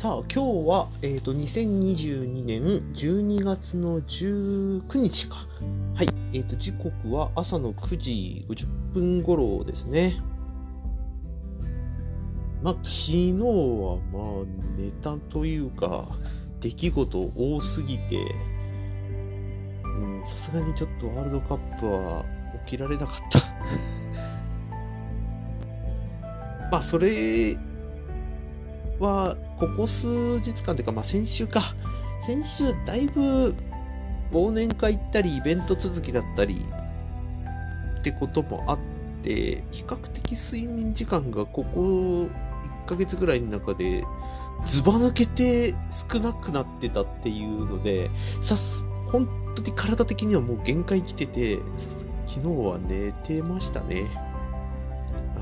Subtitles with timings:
[0.00, 2.62] さあ今日は、えーと、2022年
[2.94, 5.46] 12月の19日か。
[5.94, 6.08] はい。
[6.32, 10.14] えーと時刻は朝の9時50分頃ですね。
[12.62, 16.06] まあ昨日はまあネタというか
[16.60, 18.34] 出来事多すぎて
[20.24, 22.24] さすがにちょっとワールドカップは
[22.66, 23.40] 起きられなかった。
[26.70, 27.56] まあそれ
[28.98, 31.62] はここ数日間というかまあ先週か。
[32.20, 33.54] 先週だいぶ
[34.30, 36.54] 忘年会行ったりイベント続きだったり
[37.98, 38.78] ってこともあっ
[39.22, 41.80] て比較的睡眠時間がここ
[42.20, 42.28] 1
[42.86, 44.04] ヶ月ぐらいの中で
[44.66, 48.10] ずば抜けて少なくなってたっていうので
[48.42, 51.58] さす本当に体的にはもう限界来てて
[52.26, 54.06] 昨日は寝てましたね。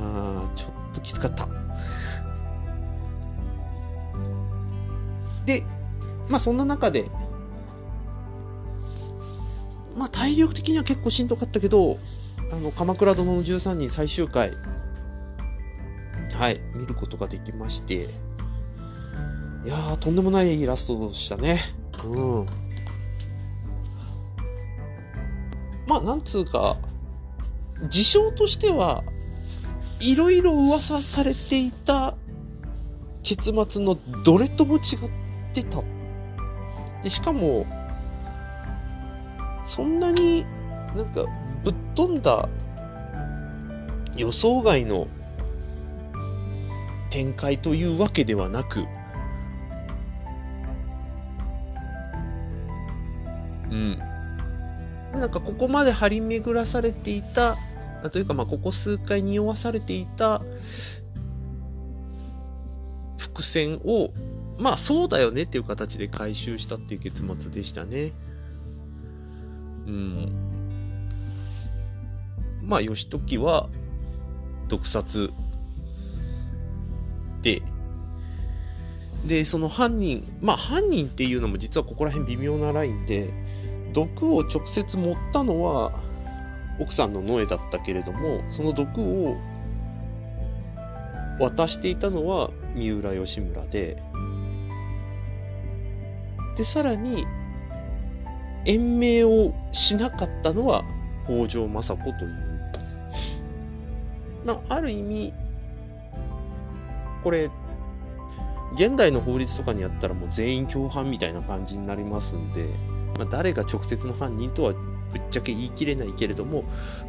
[0.00, 0.33] あー。
[0.94, 1.48] ときつかった。
[5.46, 5.62] で
[6.28, 7.10] まあそんな中で
[9.96, 11.98] まあ体力的には結構しんどかったけど
[12.50, 14.52] あの鎌倉殿の13人最終回
[16.34, 16.60] はい。
[16.74, 17.94] 見ることができまして
[19.64, 21.60] いやーとんでもないラストでしたね。
[22.04, 22.46] うん。
[25.86, 26.76] まあなんつうか
[27.88, 29.04] 事象としては
[30.00, 32.14] いろいろ噂されていた
[33.22, 34.80] 結末のどれとも違っ
[35.52, 35.82] てた。
[37.02, 37.66] でしかも
[39.64, 40.44] そんなに
[40.94, 41.24] なんか
[41.64, 42.48] ぶっ飛んだ
[44.16, 45.08] 予想外の
[47.10, 48.84] 展開というわけではなく
[53.70, 53.98] うん。
[55.12, 57.56] なんかここまで張り巡らされていた
[58.10, 60.42] というかまあここ数回匂わされていた
[63.18, 64.10] 伏線を
[64.58, 68.12] まあそうだよねっていう形で回収したっていう結末でしたね。
[69.86, 70.32] うん。
[72.62, 73.68] まあ義時は
[74.68, 75.30] 毒殺
[77.42, 77.62] で
[79.26, 83.30] でその犯人まあ犯人っていうのも実はここら辺微妙なラインで
[83.92, 85.92] 毒を直接持ったのは
[86.78, 89.36] 奥さんのノエだったけれどもその毒を
[91.38, 93.96] 渡していたのは三浦義村で
[96.56, 97.26] でさらに
[98.66, 100.84] 延命をしなかったのは
[101.26, 102.44] 北条政子という。
[104.44, 105.32] まあある意味
[107.22, 107.50] これ
[108.74, 112.68] 現代の法律とかにやったらもう全員共犯みたいな感じになりますんで
[113.18, 114.74] まあ、誰が直接の犯人とは
[115.14, 116.64] ぶっちゃけ言い切れないけれども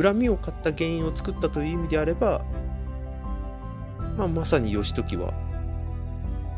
[0.00, 2.44] 恨みを買った原因を作ったという意味であれば、
[4.16, 5.34] まあ、まさに義時は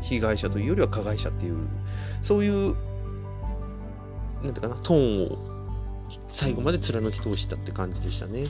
[0.01, 1.67] 被害者というよりは加害者っていう
[2.21, 2.75] そういう
[4.43, 5.53] なんていうかなトーンを
[6.27, 8.47] 最後まで貫き通したって感じでしたね。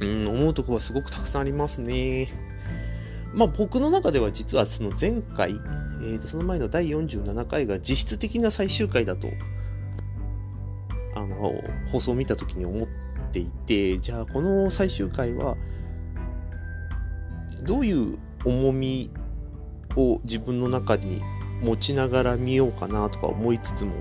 [0.00, 2.28] うん思うとこはすごくたくさんありますね。
[3.32, 9.28] まあ僕の中では実はその前回、えー、とその前の第47回が実質的な最終回だと
[11.16, 12.88] あの放送を見た時に思っ
[13.32, 15.56] ていてじゃあこの最終回は
[17.62, 19.10] どういう重み
[19.96, 21.22] を自分の中に
[21.62, 23.94] 持ちながら見ようかなとか思いつつも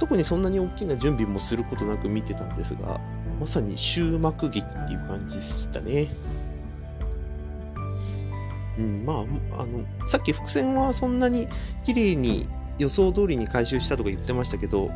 [0.00, 3.00] 特にそんなに大きな準備もすることなく見てたんですが
[3.40, 6.08] まさに終幕劇っていう感じでしたね。
[8.78, 11.46] うん、まああのさっき伏線はそんなに
[11.84, 12.46] 綺麗に
[12.78, 14.90] 予想通りに回収したとか言ってましたけど、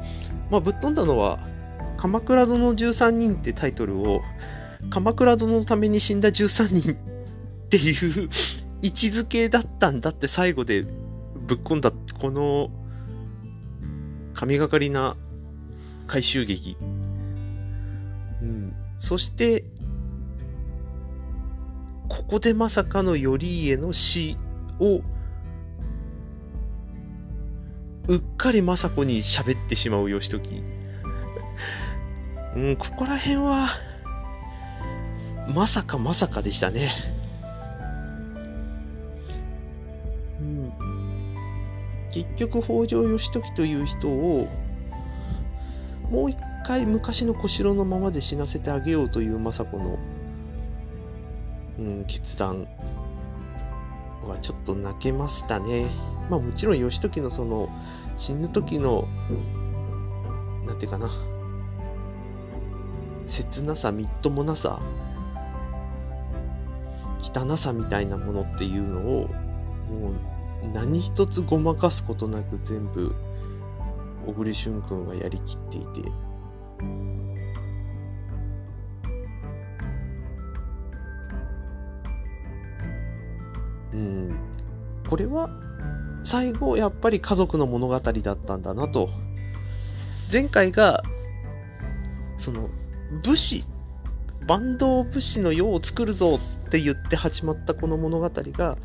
[0.50, 1.38] まあ、ぶっ飛んだのは
[1.96, 4.22] 「鎌倉殿の13人」ってタイトルを
[4.91, 6.96] 「鎌倉殿のために死んだ13人」っ
[7.68, 8.28] ていう
[8.82, 12.70] 位置づけだったんだって最後でぶっ込んだこの
[14.34, 15.16] 神がかりな
[16.06, 16.76] 回収劇。
[16.80, 19.64] うん、そして
[22.09, 24.36] ここでまさかの頼家の死
[24.80, 25.03] を
[28.10, 30.65] うっかり政子に喋ってしまう義時
[32.57, 33.68] うんここら辺は
[35.54, 36.91] まさかまさかでしたね。
[40.41, 40.72] うん。
[42.10, 44.48] 結局北条義時という人を
[46.10, 49.98] もう一回昔の小城のままで死なせてあげようという政子の、
[51.78, 52.66] うん、決断
[54.27, 56.19] はちょっと泣けましたね。
[56.30, 57.68] まあもちろん義時のその
[58.16, 59.09] 死ぬ時の
[60.65, 61.10] なんていうかな
[63.27, 64.80] 切なさみっともなさ
[67.21, 69.28] 汚さみたいなものっていうのを
[69.88, 73.12] もう何一つごまかすことなく全部
[74.27, 76.10] 小栗旬君がやりきっていて。
[83.92, 84.36] うん。
[85.09, 85.50] これは
[86.22, 89.08] 最後やっぱり家族の物語だったんだなと。
[90.32, 91.02] 前回が
[92.36, 92.68] その
[93.24, 93.64] 武士
[94.46, 98.78] 坂東武士の世を作るぞって言って始まったこの物語が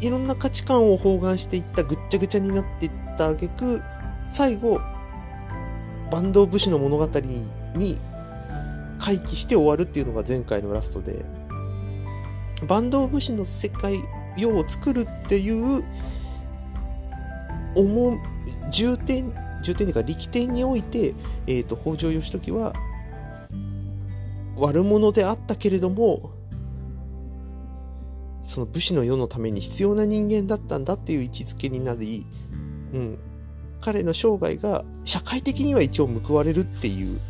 [0.00, 3.82] いろんな価値観を包含していったぐっちゃぐちゃになっていった挙句
[4.28, 4.80] 最後
[6.10, 7.06] 坂東武士の物語
[7.74, 7.98] に
[8.98, 11.24] 回帰して終わるっていうのが前回のラストで。
[12.68, 13.96] 坂東武士の世界
[14.40, 15.84] 世を作るっていう
[17.74, 18.18] 重
[18.70, 19.32] 重点
[19.62, 21.14] 重点というか力点において、
[21.46, 22.72] えーと、北条義時は
[24.56, 26.32] 悪者であったけれども
[28.42, 32.26] その武士の世のために必要な人間だったんだっていう位置づけになり、
[32.92, 33.18] うん、
[33.80, 37.20] 彼の生涯が社会的には一応報われるっていう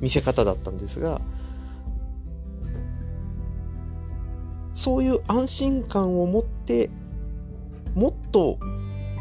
[0.00, 1.20] 見せ方だったんですが
[4.82, 6.90] そういう安心感を持って
[7.94, 8.58] もっと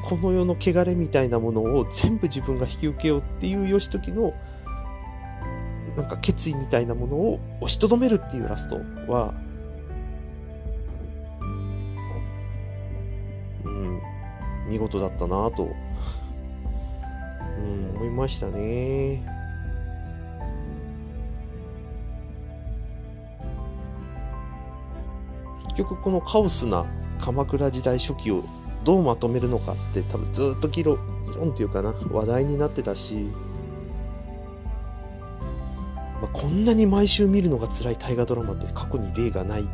[0.04, 4.34] この世の汚れみたいなものを全部自分が引き受けようっていう義時の
[5.96, 8.78] なんか決意みたいなものを押しとどめるっていうラスト
[9.08, 9.36] は、
[13.64, 14.02] うん、
[14.68, 15.70] 見事だったなと、
[17.60, 19.41] うん、思いましたね。
[25.76, 26.86] 局このカオスな
[27.20, 28.44] 鎌倉時代初期を
[28.84, 33.30] どうまとめるのかって多分ずっと議論議論っていうかな話題になってたし、
[36.22, 39.64] まあ、こんなに毎週見るのが辛い大河ドラマって過去に例がない。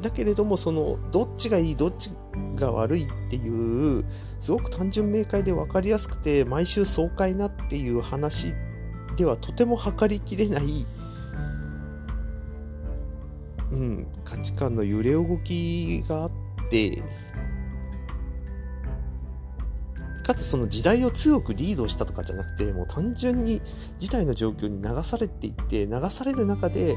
[0.00, 2.10] だけれどもそのどっちがいいどっち
[2.56, 4.04] が悪いっていう
[4.38, 8.52] すごく単純明快で分かりやすくて毎週爽快なっていう話
[9.16, 10.86] ではとても測りきれない
[13.70, 16.30] うん、価値観の揺れ動きがあっ
[16.70, 17.02] て
[20.22, 23.60] かつその時代を強くリードしたとかじゃなくてもう単純に
[23.98, 26.96] 事態の状況に流されていって流される中で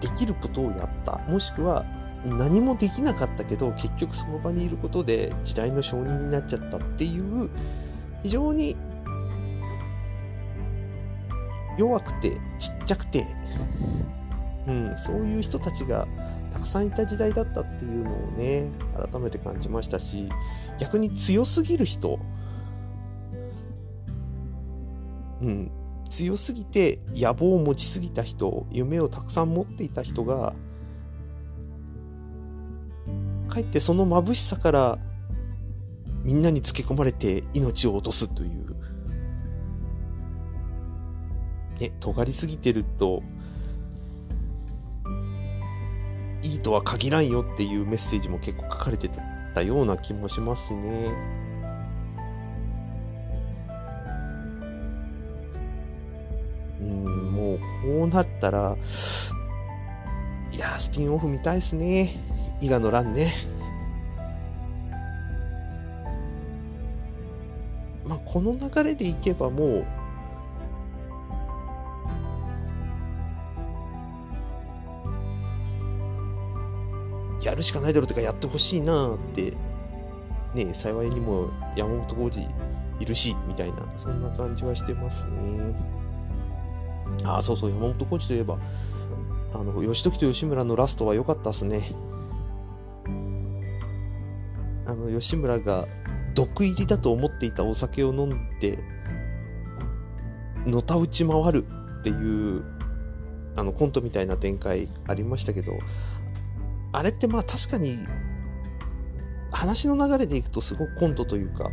[0.00, 1.18] できることをやった。
[1.28, 1.84] もしくは
[2.24, 7.50] 何もできなかったけど結局その場にいることで時代の承認になっちゃったっていう
[8.22, 8.76] 非常に
[11.78, 13.24] 弱くてちっちゃくて
[14.66, 16.06] うん、そういう人たちが
[16.52, 18.70] たくさんいた時代だったっていうのをね
[19.10, 20.28] 改めて感じましたし
[20.78, 22.18] 逆に強すぎる人、
[25.40, 25.70] うん、
[26.10, 30.54] 強すぎて野望を持ちすぎた人夢をたくさん持っていた人が
[33.48, 34.98] かえってその眩しさから
[36.24, 38.65] みんなにつけ込まれて命を落とすという。
[41.80, 43.22] ね、尖りすぎてると
[46.42, 49.10] いいとは限らんよっていうメッセージも結構書かれて
[49.54, 51.10] たような気もしますしね。
[56.80, 58.76] うん、もうこうなったら、
[60.52, 62.10] いやスピンオフ見たいですね。
[62.60, 63.32] 伊賀の乱ね。
[68.04, 69.84] まあ、この流れでいけばもう、
[77.46, 79.54] やるしかないだろうとかやってほしいなって
[80.54, 82.48] ね幸いにも山本浩二
[83.00, 85.74] いるしみたいなそんな感じはしてますね。
[87.24, 88.58] ああそうそう山本浩二といえば
[89.54, 91.82] あの義時と吉村のラストは良かったっすね。
[94.86, 95.86] あの吉村が
[96.34, 98.78] 毒入りだと思っていたお酒を飲んで
[100.66, 101.64] のたうち回る
[102.00, 102.64] っていう
[103.56, 105.78] あのコントみたいな展開ありましたけど
[106.96, 107.98] あれってまあ確かに
[109.52, 111.70] 話の流れでいくとすごくコントというか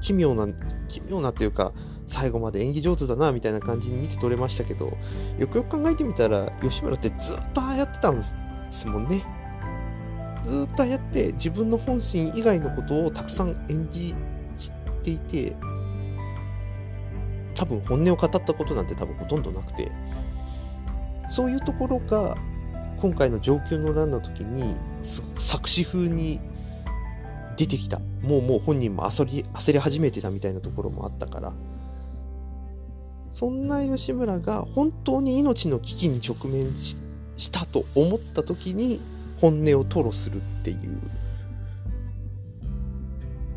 [0.00, 0.48] 奇妙な
[0.88, 1.72] 奇妙なっていうか
[2.06, 4.96] 最後まで演技上手だなみたいな感じに見て取れましたけど
[5.38, 9.22] よくよく考えてみたら吉村ってずっとああやってたんですもんね。
[10.42, 14.14] ずっとああやって自分の本心以外のことをたくさん演じ
[15.04, 15.54] ていて
[17.54, 19.92] 多分本音を語ったことなんて多分ほとんどなくて。
[21.32, 22.36] そういうところが
[23.02, 24.76] 今回の上級の乱の時に
[25.36, 26.38] 作詞風に
[27.56, 31.52] 出てきたもうもう本人も焦り焦り始めてたみたいなところもあったから
[33.32, 36.96] そんな吉村が本当に命の危機に直面し
[37.50, 39.00] たと思った時に
[39.40, 40.78] 本音を吐露するっていう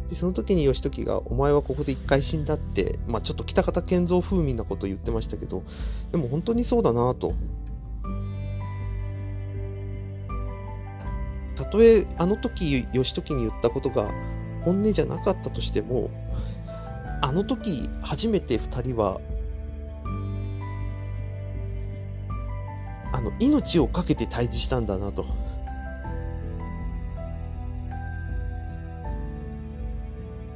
[0.09, 5.61] でその時に義時が「お前はここで一回死んだ」って、まあ、ちょっと北方健三風味なこと言ってましたけど
[6.11, 7.35] でも本当にそうだなと。
[11.65, 14.11] たとえあの時義時に言ったことが
[14.63, 16.09] 本音じゃなかったとしても
[17.21, 19.19] あの時初めて2人は
[23.11, 25.25] あの命を懸けて対峙したんだなと。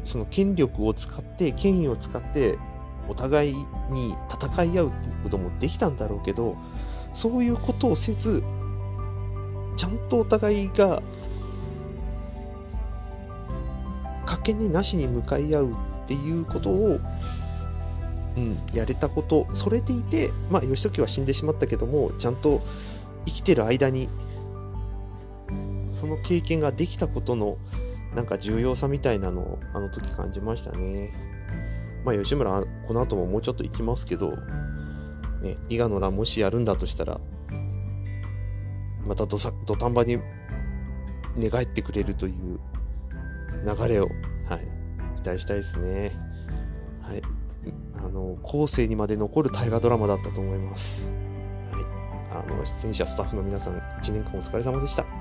[0.04, 2.58] その権力を使って権威を使って
[3.08, 3.54] お互い
[3.92, 6.58] に戦い合うっていうこともできたんだろうけど
[7.13, 8.44] そういうことをせず
[9.79, 11.01] ちゃんとお互いが
[14.25, 17.00] 賭けになしに向かい合うっていうことを、
[18.36, 22.62] うん、やれたことそれでいてまあ義時は死んでしまったけどもちゃんと
[23.25, 24.09] 生きてる間に
[25.93, 27.57] その経験ができたことの
[28.13, 31.13] なんか重要さみたいなのをあの時感じましたね。
[32.03, 34.36] まあ吉村この後ももうちょっと行きますけど、
[35.41, 37.21] ね、伊賀の乱もしやるんだとしたら
[39.10, 40.20] また土壇場に
[41.36, 42.60] 寝返ってくれるという
[43.66, 44.04] 流れを、
[44.48, 46.12] はい、期待したいですね。
[47.01, 47.22] はい、
[47.96, 51.16] あの後世にまで残る大河ドラマだったと思います。
[51.72, 55.19] はい、あの出演者スタッフの皆さん1年間お疲れ様でした。